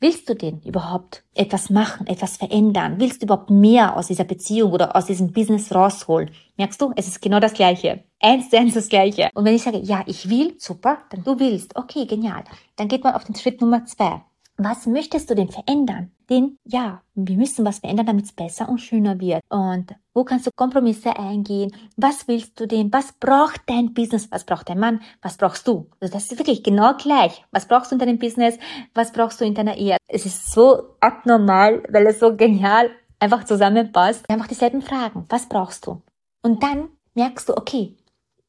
Willst 0.00 0.30
du 0.30 0.34
denn 0.34 0.62
überhaupt 0.62 1.24
etwas 1.34 1.68
machen, 1.68 2.06
etwas 2.06 2.38
verändern? 2.38 2.94
Willst 2.98 3.20
du 3.20 3.26
überhaupt 3.26 3.50
mehr 3.50 3.98
aus 3.98 4.06
dieser 4.06 4.24
Beziehung 4.24 4.72
oder 4.72 4.96
aus 4.96 5.04
diesem 5.04 5.32
Business 5.32 5.74
rausholen? 5.74 6.30
Merkst 6.56 6.80
du, 6.80 6.92
es 6.96 7.06
ist 7.06 7.20
genau 7.20 7.38
das 7.38 7.52
Gleiche. 7.52 8.04
Eins 8.20 8.48
zu 8.48 8.58
eins 8.58 8.72
das 8.72 8.88
Gleiche. 8.88 9.28
Und 9.34 9.44
wenn 9.44 9.54
ich 9.54 9.62
sage, 9.62 9.78
ja, 9.78 10.04
ich 10.06 10.30
will, 10.30 10.54
super, 10.56 10.98
dann 11.10 11.22
du 11.22 11.38
willst, 11.38 11.76
okay, 11.76 12.06
genial. 12.06 12.44
Dann 12.76 12.88
geht 12.88 13.04
man 13.04 13.14
auf 13.14 13.24
den 13.24 13.34
Schritt 13.34 13.60
Nummer 13.60 13.84
zwei. 13.84 14.22
Was 14.56 14.86
möchtest 14.86 15.28
du 15.28 15.34
denn 15.34 15.50
verändern? 15.50 16.12
Denn 16.28 16.58
ja, 16.64 17.02
wir 17.14 17.36
müssen 17.36 17.64
was 17.64 17.78
verändern, 17.78 18.06
damit 18.06 18.24
es 18.24 18.32
besser 18.32 18.68
und 18.68 18.78
schöner 18.78 19.20
wird. 19.20 19.42
Und 19.48 19.94
wo 20.12 20.24
kannst 20.24 20.46
du 20.46 20.50
Kompromisse 20.56 21.16
eingehen? 21.16 21.72
Was 21.96 22.26
willst 22.26 22.58
du 22.58 22.66
denn? 22.66 22.92
Was 22.92 23.12
braucht 23.12 23.60
dein 23.66 23.94
Business? 23.94 24.30
Was 24.30 24.44
braucht 24.44 24.68
dein 24.68 24.80
Mann? 24.80 25.00
Was 25.22 25.36
brauchst 25.36 25.68
du? 25.68 25.88
Also 26.00 26.14
das 26.14 26.32
ist 26.32 26.38
wirklich 26.38 26.64
genau 26.64 26.94
gleich. 26.94 27.44
Was 27.52 27.68
brauchst 27.68 27.90
du 27.90 27.94
in 27.94 28.00
deinem 28.00 28.18
Business? 28.18 28.58
Was 28.94 29.12
brauchst 29.12 29.40
du 29.40 29.44
in 29.44 29.54
deiner 29.54 29.76
Ehe? 29.76 29.96
Es 30.08 30.26
ist 30.26 30.52
so 30.52 30.96
abnormal, 31.00 31.84
weil 31.90 32.06
es 32.06 32.18
so 32.18 32.36
genial 32.36 32.90
einfach 33.20 33.44
zusammenpasst. 33.44 34.28
Einfach 34.28 34.48
dieselben 34.48 34.82
Fragen. 34.82 35.26
Was 35.28 35.48
brauchst 35.48 35.86
du? 35.86 36.02
Und 36.42 36.62
dann 36.62 36.88
merkst 37.14 37.48
du, 37.48 37.56
okay, 37.56 37.96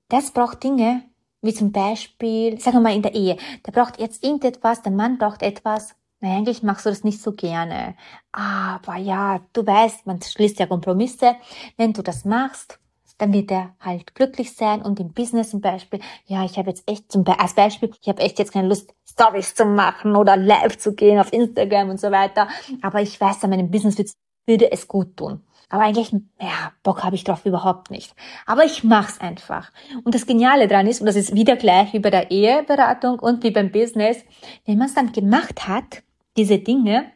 das 0.10 0.32
braucht 0.32 0.64
Dinge, 0.64 1.04
wie 1.42 1.54
zum 1.54 1.72
Beispiel, 1.72 2.60
sagen 2.60 2.78
wir 2.78 2.82
mal 2.82 2.96
in 2.96 3.02
der 3.02 3.14
Ehe, 3.14 3.38
der 3.66 3.72
braucht 3.72 4.00
jetzt 4.00 4.24
irgendetwas, 4.24 4.82
der 4.82 4.92
Mann 4.92 5.18
braucht 5.18 5.42
etwas. 5.44 5.96
Na, 6.20 6.36
eigentlich 6.36 6.64
machst 6.64 6.86
du 6.86 6.90
das 6.90 7.04
nicht 7.04 7.22
so 7.22 7.32
gerne. 7.32 7.96
Aber 8.32 8.98
ja, 8.98 9.42
du 9.54 9.66
weißt, 9.66 10.08
man 10.08 10.22
schließt 10.22 10.60
ja 10.60 10.66
Kompromisse. 10.66 11.36
Wenn 11.78 11.94
du 11.94 12.02
das 12.02 12.26
machst, 12.26 12.80
dann 13.20 13.34
wird 13.34 13.52
er 13.52 13.76
halt 13.80 14.16
glücklich 14.16 14.56
sein 14.56 14.82
und 14.82 15.00
im 15.00 15.12
Business 15.12 15.50
zum 15.52 15.62
Beispiel, 15.62 16.00
ja, 16.26 16.46
ich 16.46 16.58
habe 16.58 16.70
jetzt 16.70 16.90
echt 16.90 17.12
zum 17.12 17.24
Be 17.24 17.40
als 17.40 17.54
Beispiel, 17.54 17.92
ich 18.02 18.08
habe 18.08 18.22
echt 18.22 18.38
jetzt 18.40 18.52
keine 18.52 18.68
Lust, 18.68 18.94
Stories 19.10 19.56
zu 19.56 19.66
machen 19.66 20.16
oder 20.16 20.38
live 20.38 20.78
zu 20.78 20.94
gehen 20.94 21.20
auf 21.20 21.34
Instagram 21.34 21.90
und 21.90 22.00
so 22.00 22.12
weiter. 22.12 22.48
Aber 22.82 23.02
ich 23.02 23.20
weiß, 23.20 23.44
an 23.44 23.50
meinem 23.50 23.72
Business 23.72 24.16
würde 24.46 24.72
es 24.72 24.88
gut 24.88 25.18
tun. 25.18 25.44
Aber 25.70 25.84
eigentlich, 25.84 26.14
ja, 26.40 26.72
Bock 26.82 27.04
habe 27.04 27.16
ich 27.16 27.26
drauf 27.26 27.46
überhaupt 27.46 27.92
nicht. 27.92 28.16
Aber 28.46 28.64
ich 28.64 28.84
mach's 28.84 29.20
einfach. 29.20 29.72
Und 30.04 30.16
das 30.16 30.26
Geniale 30.26 30.68
dran 30.68 30.88
ist, 30.88 31.02
und 31.02 31.08
das 31.08 31.18
ist 31.18 31.36
wieder 31.36 31.58
gleich 31.58 31.92
wie 31.94 32.00
bei 32.00 32.10
der 32.10 32.32
Eheberatung 32.32 33.20
und 33.20 33.44
wie 33.44 33.52
beim 33.52 33.72
Business, 33.72 34.24
wenn 34.66 34.78
man 34.78 34.88
es 34.88 34.94
dann 34.94 35.12
gemacht 35.12 35.68
hat, 35.68 36.04
diese 36.38 36.60
Dinge, 36.60 37.12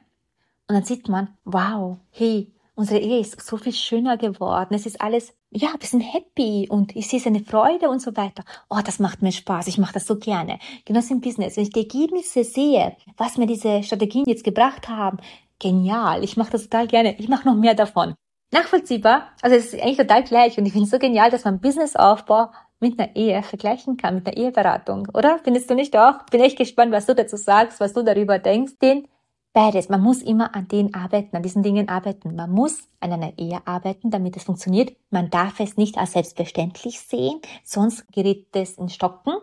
und 0.68 0.76
dann 0.76 0.84
sieht 0.84 1.10
man, 1.10 1.36
wow, 1.44 1.98
hey, 2.12 2.54
unsere 2.76 3.00
Ehe 3.00 3.20
ist 3.20 3.40
so 3.42 3.58
viel 3.58 3.74
schöner 3.74 4.18
geworden. 4.18 4.74
Es 4.74 4.86
ist 4.86 5.02
alles, 5.02 5.34
ja, 5.50 5.70
wir 5.78 5.88
sind 5.88 6.02
happy 6.02 6.68
und 6.70 6.96
ich 6.96 7.10
sehe 7.10 7.20
seine 7.20 7.42
Freude 7.42 7.90
und 7.90 8.02
so 8.02 8.16
weiter. 8.16 8.44
Oh, 8.70 8.80
das 8.84 9.00
macht 9.00 9.22
mir 9.22 9.34
Spaß. 9.34 9.68
Ich 9.68 9.78
mache 9.78 9.94
das 9.94 10.08
so 10.08 10.18
gerne. 10.18 10.60
Genauso 10.86 11.14
im 11.14 11.20
Business. 11.20 11.58
Wenn 11.58 11.64
ich 11.64 11.72
die 11.72 11.82
Ergebnisse 11.82 12.46
sehe, 12.46 12.96
was 13.18 13.38
mir 13.38 13.48
diese 13.48 13.84
Strategien 13.84 14.26
jetzt 14.28 14.46
gebracht 14.46 14.88
haben, 14.88 15.18
genial. 15.60 16.24
Ich 16.24 16.38
mache 16.38 16.52
das 16.52 16.64
total 16.64 16.88
gerne. 16.88 17.20
Ich 17.20 17.28
mache 17.28 17.48
noch 17.48 17.56
mehr 17.56 17.76
davon 17.76 18.16
nachvollziehbar. 18.52 19.30
Also 19.42 19.56
es 19.56 19.74
ist 19.74 19.82
eigentlich 19.82 19.98
total 19.98 20.24
gleich 20.24 20.58
und 20.58 20.66
ich 20.66 20.74
finde 20.74 20.86
es 20.86 20.92
so 20.92 21.00
genial, 21.00 21.32
dass 21.32 21.46
man 21.46 21.60
Businessaufbau 21.60 22.52
mit 22.82 23.00
einer 23.00 23.16
Ehe 23.16 23.42
vergleichen 23.44 23.96
kann, 23.96 24.16
mit 24.16 24.28
einer 24.28 24.38
Eheberatung, 24.38 25.08
oder? 25.14 25.40
Findest 25.44 25.70
du 25.70 25.76
nicht 25.76 25.96
auch? 25.96 26.24
Bin 26.32 26.42
echt 26.42 26.58
gespannt, 26.58 26.92
was 26.92 27.06
du 27.06 27.16
dazu 27.16 27.38
sagst, 27.38 27.80
was 27.80 27.94
du 27.94 28.04
darüber 28.04 28.40
denkst. 28.40 28.74
Denn 28.82 29.08
beides. 29.54 29.90
Man 29.90 30.02
muss 30.02 30.22
immer 30.22 30.56
an 30.56 30.68
denen 30.68 30.94
arbeiten, 30.94 31.36
an 31.36 31.44
diesen 31.44 31.64
Dingen 31.64 31.90
arbeiten. 31.90 32.36
Man 32.36 32.52
muss 32.52 32.90
an 33.00 33.12
einer 33.14 33.38
Ehe 33.38 33.62
arbeiten, 33.66 34.10
damit 34.10 34.36
es 34.38 34.44
funktioniert. 34.44 34.96
Man 35.10 35.30
darf 35.30 35.60
es 35.60 35.78
nicht 35.78 35.98
als 35.98 36.14
selbstverständlich 36.14 37.00
sehen, 37.00 37.40
sonst 37.64 38.12
gerät 38.12 38.48
es 38.54 38.78
in 38.78 38.90
Stocken. 38.90 39.34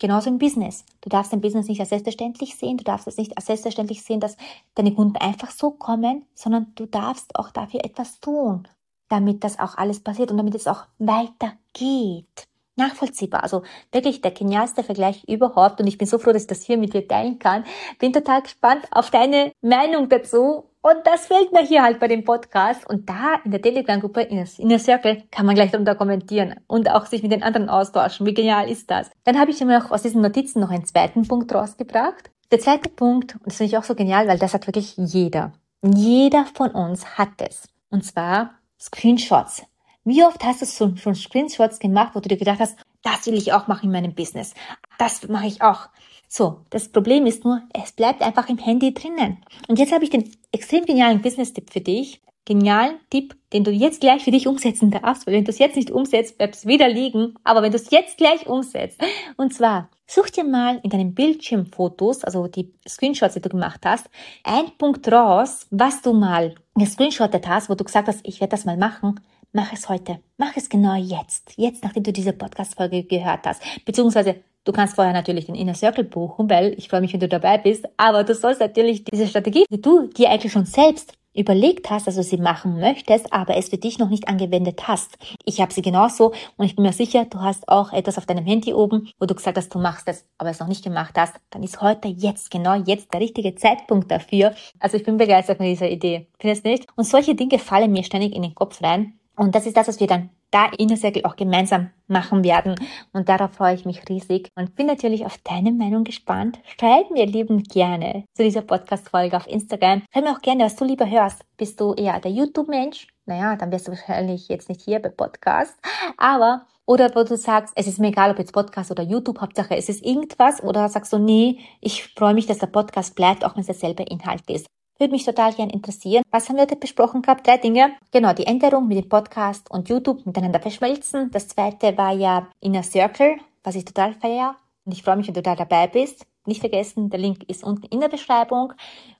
Genauso 0.00 0.30
im 0.30 0.38
Business. 0.38 0.84
Du 1.00 1.08
darfst 1.08 1.32
dein 1.32 1.40
Business 1.40 1.66
nicht 1.66 1.80
als 1.80 1.88
selbstverständlich 1.88 2.56
sehen. 2.56 2.76
Du 2.76 2.84
darfst 2.84 3.08
es 3.08 3.16
nicht 3.16 3.36
als 3.36 3.46
selbstverständlich 3.46 4.02
sehen, 4.02 4.20
dass 4.20 4.36
deine 4.74 4.94
Kunden 4.94 5.16
einfach 5.16 5.50
so 5.50 5.72
kommen, 5.72 6.24
sondern 6.34 6.72
du 6.76 6.86
darfst 6.86 7.34
auch 7.36 7.50
dafür 7.50 7.84
etwas 7.84 8.20
tun, 8.20 8.68
damit 9.08 9.42
das 9.42 9.58
auch 9.58 9.76
alles 9.76 10.00
passiert 10.00 10.30
und 10.30 10.36
damit 10.36 10.54
es 10.54 10.68
auch 10.68 10.86
weitergeht 10.98 12.48
nachvollziehbar. 12.78 13.42
Also 13.42 13.62
wirklich 13.92 14.22
der 14.22 14.30
genialste 14.30 14.82
Vergleich 14.82 15.24
überhaupt. 15.28 15.80
Und 15.80 15.86
ich 15.86 15.98
bin 15.98 16.06
so 16.06 16.18
froh, 16.18 16.32
dass 16.32 16.42
ich 16.42 16.48
das 16.48 16.62
hier 16.62 16.78
mit 16.78 16.94
dir 16.94 17.06
teilen 17.06 17.38
kann. 17.38 17.64
Bin 17.98 18.12
total 18.12 18.42
gespannt 18.42 18.86
auf 18.90 19.10
deine 19.10 19.52
Meinung 19.60 20.08
dazu. 20.08 20.64
Und 20.80 20.96
das 21.04 21.26
fehlt 21.26 21.52
mir 21.52 21.62
hier 21.62 21.82
halt 21.82 21.98
bei 21.98 22.08
dem 22.08 22.24
Podcast. 22.24 22.88
Und 22.88 23.08
da 23.08 23.40
in 23.44 23.50
der 23.50 23.60
Telegram-Gruppe, 23.60 24.22
in 24.22 24.68
der 24.68 24.78
Circle, 24.78 25.24
kann 25.30 25.44
man 25.44 25.54
gleich 25.54 25.70
darunter 25.72 25.96
kommentieren 25.96 26.54
und 26.66 26.90
auch 26.90 27.06
sich 27.06 27.22
mit 27.22 27.32
den 27.32 27.42
anderen 27.42 27.68
austauschen. 27.68 28.26
Wie 28.26 28.34
genial 28.34 28.70
ist 28.70 28.90
das? 28.90 29.10
Dann 29.24 29.38
habe 29.38 29.50
ich 29.50 29.60
mir 29.60 29.78
noch 29.78 29.90
aus 29.90 30.02
diesen 30.02 30.22
Notizen 30.22 30.60
noch 30.60 30.70
einen 30.70 30.86
zweiten 30.86 31.26
Punkt 31.26 31.52
rausgebracht. 31.52 32.30
Der 32.52 32.60
zweite 32.60 32.88
Punkt, 32.88 33.34
und 33.34 33.46
das 33.46 33.56
finde 33.56 33.72
ich 33.72 33.76
auch 33.76 33.84
so 33.84 33.94
genial, 33.94 34.28
weil 34.28 34.38
das 34.38 34.54
hat 34.54 34.66
wirklich 34.66 34.94
jeder. 34.96 35.52
Jeder 35.82 36.46
von 36.54 36.70
uns 36.70 37.18
hat 37.18 37.32
es. 37.38 37.68
Und 37.90 38.04
zwar 38.04 38.54
Screenshots. 38.80 39.64
Wie 40.04 40.24
oft 40.24 40.42
hast 40.44 40.62
du 40.62 40.96
schon 40.96 41.14
Screenshots 41.14 41.78
gemacht, 41.78 42.14
wo 42.14 42.20
du 42.20 42.28
dir 42.28 42.38
gedacht 42.38 42.60
hast, 42.60 42.76
das 43.02 43.26
will 43.26 43.34
ich 43.34 43.52
auch 43.52 43.66
machen 43.66 43.86
in 43.86 43.92
meinem 43.92 44.14
Business. 44.14 44.54
Das 44.98 45.28
mache 45.28 45.46
ich 45.46 45.62
auch. 45.62 45.88
So, 46.28 46.60
das 46.70 46.90
Problem 46.90 47.26
ist 47.26 47.44
nur, 47.44 47.62
es 47.72 47.92
bleibt 47.92 48.22
einfach 48.22 48.48
im 48.48 48.58
Handy 48.58 48.92
drinnen. 48.92 49.38
Und 49.66 49.78
jetzt 49.78 49.92
habe 49.92 50.04
ich 50.04 50.10
den 50.10 50.30
extrem 50.52 50.84
genialen 50.84 51.22
Business-Tipp 51.22 51.70
für 51.72 51.80
dich. 51.80 52.20
Genialen 52.44 52.98
Tipp, 53.10 53.36
den 53.52 53.64
du 53.64 53.70
jetzt 53.70 54.00
gleich 54.00 54.24
für 54.24 54.30
dich 54.30 54.46
umsetzen 54.46 54.90
darfst, 54.90 55.26
weil 55.26 55.34
wenn 55.34 55.44
du 55.44 55.50
es 55.50 55.58
jetzt 55.58 55.76
nicht 55.76 55.90
umsetzt, 55.90 56.38
bleibst 56.38 56.64
du 56.64 56.68
wieder 56.68 56.88
liegen. 56.88 57.34
Aber 57.44 57.62
wenn 57.62 57.72
du 57.72 57.76
es 57.76 57.90
jetzt 57.90 58.16
gleich 58.16 58.46
umsetzt, 58.46 58.98
und 59.36 59.52
zwar, 59.52 59.90
such 60.06 60.30
dir 60.30 60.44
mal 60.44 60.80
in 60.82 60.88
deinen 60.88 61.14
Bildschirmfotos, 61.14 62.24
also 62.24 62.46
die 62.46 62.72
Screenshots, 62.88 63.34
die 63.34 63.42
du 63.42 63.50
gemacht 63.50 63.80
hast, 63.84 64.08
ein 64.44 64.70
Punkt 64.78 65.10
raus, 65.12 65.66
was 65.70 66.00
du 66.00 66.14
mal 66.14 66.54
gescreenshottet 66.74 67.46
hast, 67.46 67.68
wo 67.68 67.74
du 67.74 67.84
gesagt 67.84 68.08
hast, 68.08 68.20
ich 68.22 68.40
werde 68.40 68.52
das 68.52 68.64
mal 68.64 68.78
machen 68.78 69.20
Mach 69.58 69.72
es 69.72 69.88
heute. 69.88 70.20
Mach 70.36 70.56
es 70.56 70.68
genau 70.68 70.94
jetzt. 70.94 71.54
Jetzt, 71.56 71.82
nachdem 71.82 72.04
du 72.04 72.12
diese 72.12 72.32
Podcast-Folge 72.32 73.02
gehört 73.02 73.44
hast. 73.44 73.60
Beziehungsweise, 73.84 74.36
du 74.62 74.70
kannst 74.70 74.94
vorher 74.94 75.12
natürlich 75.12 75.46
den 75.46 75.56
Inner 75.56 75.74
Circle 75.74 76.04
buchen, 76.04 76.48
weil 76.48 76.74
ich 76.78 76.88
freue 76.88 77.00
mich, 77.00 77.12
wenn 77.12 77.18
du 77.18 77.26
dabei 77.26 77.58
bist. 77.58 77.84
Aber 77.96 78.22
du 78.22 78.36
sollst 78.36 78.60
natürlich 78.60 79.02
diese 79.02 79.26
Strategie, 79.26 79.64
die 79.68 79.80
du 79.80 80.06
dir 80.06 80.30
eigentlich 80.30 80.52
schon 80.52 80.64
selbst 80.64 81.14
überlegt 81.34 81.90
hast, 81.90 82.06
du 82.06 82.22
sie 82.22 82.36
machen 82.36 82.78
möchtest, 82.78 83.32
aber 83.32 83.56
es 83.56 83.68
für 83.68 83.78
dich 83.78 83.98
noch 83.98 84.10
nicht 84.10 84.28
angewendet 84.28 84.86
hast. 84.86 85.18
Ich 85.44 85.60
habe 85.60 85.72
sie 85.72 85.82
genauso 85.82 86.32
und 86.56 86.66
ich 86.66 86.76
bin 86.76 86.84
mir 86.84 86.92
sicher, 86.92 87.24
du 87.24 87.40
hast 87.40 87.68
auch 87.68 87.92
etwas 87.92 88.16
auf 88.16 88.26
deinem 88.26 88.44
Handy 88.44 88.72
oben, 88.72 89.10
wo 89.18 89.26
du 89.26 89.34
gesagt 89.34 89.56
hast, 89.56 89.74
du 89.74 89.80
machst 89.80 90.06
es, 90.06 90.24
aber 90.38 90.50
es 90.50 90.60
noch 90.60 90.68
nicht 90.68 90.84
gemacht 90.84 91.14
hast. 91.16 91.34
Dann 91.50 91.64
ist 91.64 91.80
heute 91.80 92.06
jetzt, 92.06 92.52
genau 92.52 92.74
jetzt 92.74 93.12
der 93.12 93.20
richtige 93.20 93.56
Zeitpunkt 93.56 94.08
dafür. 94.08 94.54
Also 94.78 94.96
ich 94.96 95.02
bin 95.02 95.16
begeistert 95.16 95.56
von 95.56 95.66
dieser 95.66 95.90
Idee. 95.90 96.28
Findest 96.38 96.64
du 96.64 96.70
nicht? 96.70 96.86
Und 96.94 97.04
solche 97.04 97.34
Dinge 97.34 97.58
fallen 97.58 97.90
mir 97.90 98.04
ständig 98.04 98.36
in 98.36 98.42
den 98.42 98.54
Kopf 98.54 98.80
rein. 98.82 99.17
Und 99.38 99.54
das 99.54 99.66
ist 99.66 99.76
das, 99.76 99.88
was 99.88 100.00
wir 100.00 100.06
dann 100.08 100.30
da 100.50 100.66
in 100.78 100.88
der 100.88 100.96
Circle 100.96 101.24
auch 101.24 101.36
gemeinsam 101.36 101.90
machen 102.06 102.42
werden. 102.42 102.74
Und 103.12 103.28
darauf 103.28 103.52
freue 103.52 103.74
ich 103.74 103.84
mich 103.84 104.08
riesig 104.08 104.48
und 104.56 104.74
bin 104.74 104.86
natürlich 104.86 105.24
auf 105.24 105.38
deine 105.38 105.72
Meinung 105.72 106.04
gespannt. 106.04 106.58
Schreib 106.78 107.10
mir 107.10 107.26
lieben 107.26 107.62
gerne 107.62 108.24
zu 108.34 108.42
dieser 108.42 108.62
Podcast-Folge 108.62 109.36
auf 109.36 109.46
Instagram. 109.46 110.02
Schreib 110.12 110.24
mir 110.24 110.32
auch 110.32 110.42
gerne, 110.42 110.64
was 110.64 110.76
du 110.76 110.84
lieber 110.84 111.08
hörst. 111.08 111.44
Bist 111.56 111.80
du 111.80 111.94
eher 111.94 112.18
der 112.20 112.32
YouTube-Mensch? 112.32 113.06
Naja, 113.26 113.56
dann 113.56 113.70
wirst 113.70 113.86
du 113.86 113.92
wahrscheinlich 113.92 114.48
jetzt 114.48 114.68
nicht 114.68 114.80
hier 114.80 115.00
bei 115.00 115.10
Podcast. 115.10 115.78
Aber 116.16 116.66
oder 116.86 117.14
wo 117.14 117.22
du 117.22 117.36
sagst, 117.36 117.74
es 117.76 117.86
ist 117.86 118.00
mir 118.00 118.08
egal, 118.08 118.30
ob 118.30 118.38
jetzt 118.38 118.54
Podcast 118.54 118.90
oder 118.90 119.02
YouTube, 119.02 119.42
Hauptsache 119.42 119.76
es 119.76 119.90
ist 119.90 120.04
irgendwas. 120.04 120.62
Oder 120.62 120.88
sagst 120.88 121.12
du, 121.12 121.18
nee, 121.18 121.58
ich 121.80 122.08
freue 122.14 122.32
mich, 122.32 122.46
dass 122.46 122.58
der 122.58 122.66
Podcast 122.68 123.14
bleibt, 123.14 123.44
auch 123.44 123.54
wenn 123.54 123.60
es 123.60 123.66
derselbe 123.66 124.04
Inhalt 124.04 124.48
ist. 124.48 124.66
Würde 125.00 125.12
mich 125.12 125.24
total 125.24 125.52
gern 125.52 125.70
interessieren. 125.70 126.24
Was 126.32 126.48
haben 126.48 126.56
wir 126.56 126.62
heute 126.62 126.74
besprochen 126.74 127.22
gehabt? 127.22 127.46
Drei 127.46 127.56
Dinge. 127.56 127.92
Genau, 128.10 128.32
die 128.32 128.48
Änderung 128.48 128.88
mit 128.88 128.98
dem 128.98 129.08
Podcast 129.08 129.70
und 129.70 129.88
YouTube 129.88 130.26
miteinander 130.26 130.58
verschmelzen. 130.58 131.30
Das 131.30 131.46
zweite 131.46 131.96
war 131.96 132.12
ja 132.12 132.48
Inner 132.60 132.82
Circle, 132.82 133.36
was 133.62 133.76
ich 133.76 133.84
total 133.84 134.14
feiere. 134.14 134.56
Und 134.84 134.90
ich 134.90 135.04
freue 135.04 135.14
mich, 135.14 135.28
wenn 135.28 135.34
du 135.34 135.42
da 135.42 135.54
dabei 135.54 135.86
bist. 135.86 136.26
Nicht 136.46 136.58
vergessen, 136.58 137.10
der 137.10 137.20
Link 137.20 137.44
ist 137.48 137.62
unten 137.62 137.86
in 137.86 138.00
der 138.00 138.08
Beschreibung. 138.08 138.72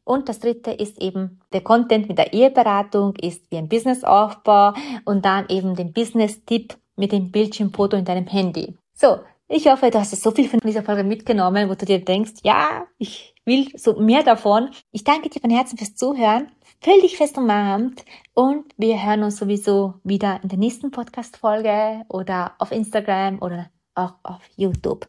Und 0.02 0.28
das 0.28 0.40
dritte 0.40 0.72
ist 0.72 1.00
eben 1.00 1.40
der 1.52 1.60
Content 1.60 2.08
mit 2.08 2.18
der 2.18 2.32
Eheberatung, 2.32 3.14
ist 3.14 3.48
wie 3.52 3.58
ein 3.58 3.68
Businessaufbau 3.68 4.72
und 5.04 5.24
dann 5.24 5.48
eben 5.48 5.76
den 5.76 5.92
Business-Tipp 5.92 6.76
mit 6.96 7.12
dem 7.12 7.30
Bildschirmfoto 7.30 7.96
in 7.96 8.04
deinem 8.04 8.26
Handy. 8.26 8.74
So, 8.94 9.20
ich 9.46 9.66
hoffe, 9.68 9.90
du 9.90 10.00
hast 10.00 10.10
so 10.20 10.30
viel 10.32 10.48
von 10.48 10.58
dieser 10.60 10.82
Folge 10.82 11.04
mitgenommen, 11.04 11.70
wo 11.70 11.74
du 11.74 11.86
dir 11.86 12.04
denkst, 12.04 12.40
ja, 12.42 12.84
ich 12.98 13.34
will 13.48 13.66
so 13.76 13.94
mehr 13.94 14.22
davon. 14.22 14.68
Ich 14.92 15.02
danke 15.02 15.28
dir 15.28 15.40
von 15.40 15.50
Herzen 15.50 15.76
fürs 15.76 15.96
Zuhören. 15.96 16.52
Völlig 16.80 17.16
fest 17.16 17.36
umarmt 17.36 18.04
und 18.34 18.66
wir 18.76 19.04
hören 19.04 19.24
uns 19.24 19.38
sowieso 19.38 19.94
wieder 20.04 20.38
in 20.44 20.48
der 20.48 20.58
nächsten 20.58 20.92
Podcast-Folge 20.92 22.04
oder 22.08 22.52
auf 22.58 22.70
Instagram 22.70 23.42
oder 23.42 23.70
auch 23.96 24.14
auf 24.22 24.40
YouTube. 24.54 25.08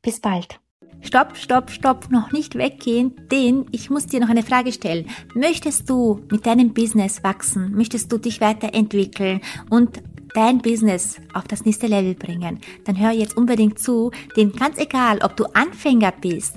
Bis 0.00 0.20
bald. 0.20 0.58
Stopp, 1.02 1.36
stopp, 1.36 1.70
stopp, 1.70 2.10
noch 2.10 2.32
nicht 2.32 2.56
weggehen, 2.56 3.14
denn 3.30 3.66
ich 3.70 3.90
muss 3.90 4.06
dir 4.06 4.20
noch 4.20 4.28
eine 4.28 4.42
Frage 4.42 4.72
stellen. 4.72 5.08
Möchtest 5.34 5.90
du 5.90 6.20
mit 6.30 6.46
deinem 6.46 6.72
Business 6.72 7.22
wachsen? 7.22 7.72
Möchtest 7.74 8.10
du 8.12 8.18
dich 8.18 8.40
weiterentwickeln 8.40 9.40
und 9.68 10.02
dein 10.34 10.58
Business 10.58 11.20
auf 11.32 11.44
das 11.44 11.64
nächste 11.64 11.86
Level 11.86 12.14
bringen, 12.14 12.60
dann 12.84 12.98
hör 12.98 13.10
jetzt 13.10 13.36
unbedingt 13.36 13.78
zu, 13.78 14.10
denn 14.36 14.52
ganz 14.52 14.78
egal, 14.78 15.18
ob 15.22 15.36
du 15.36 15.44
Anfänger 15.54 16.12
bist 16.12 16.56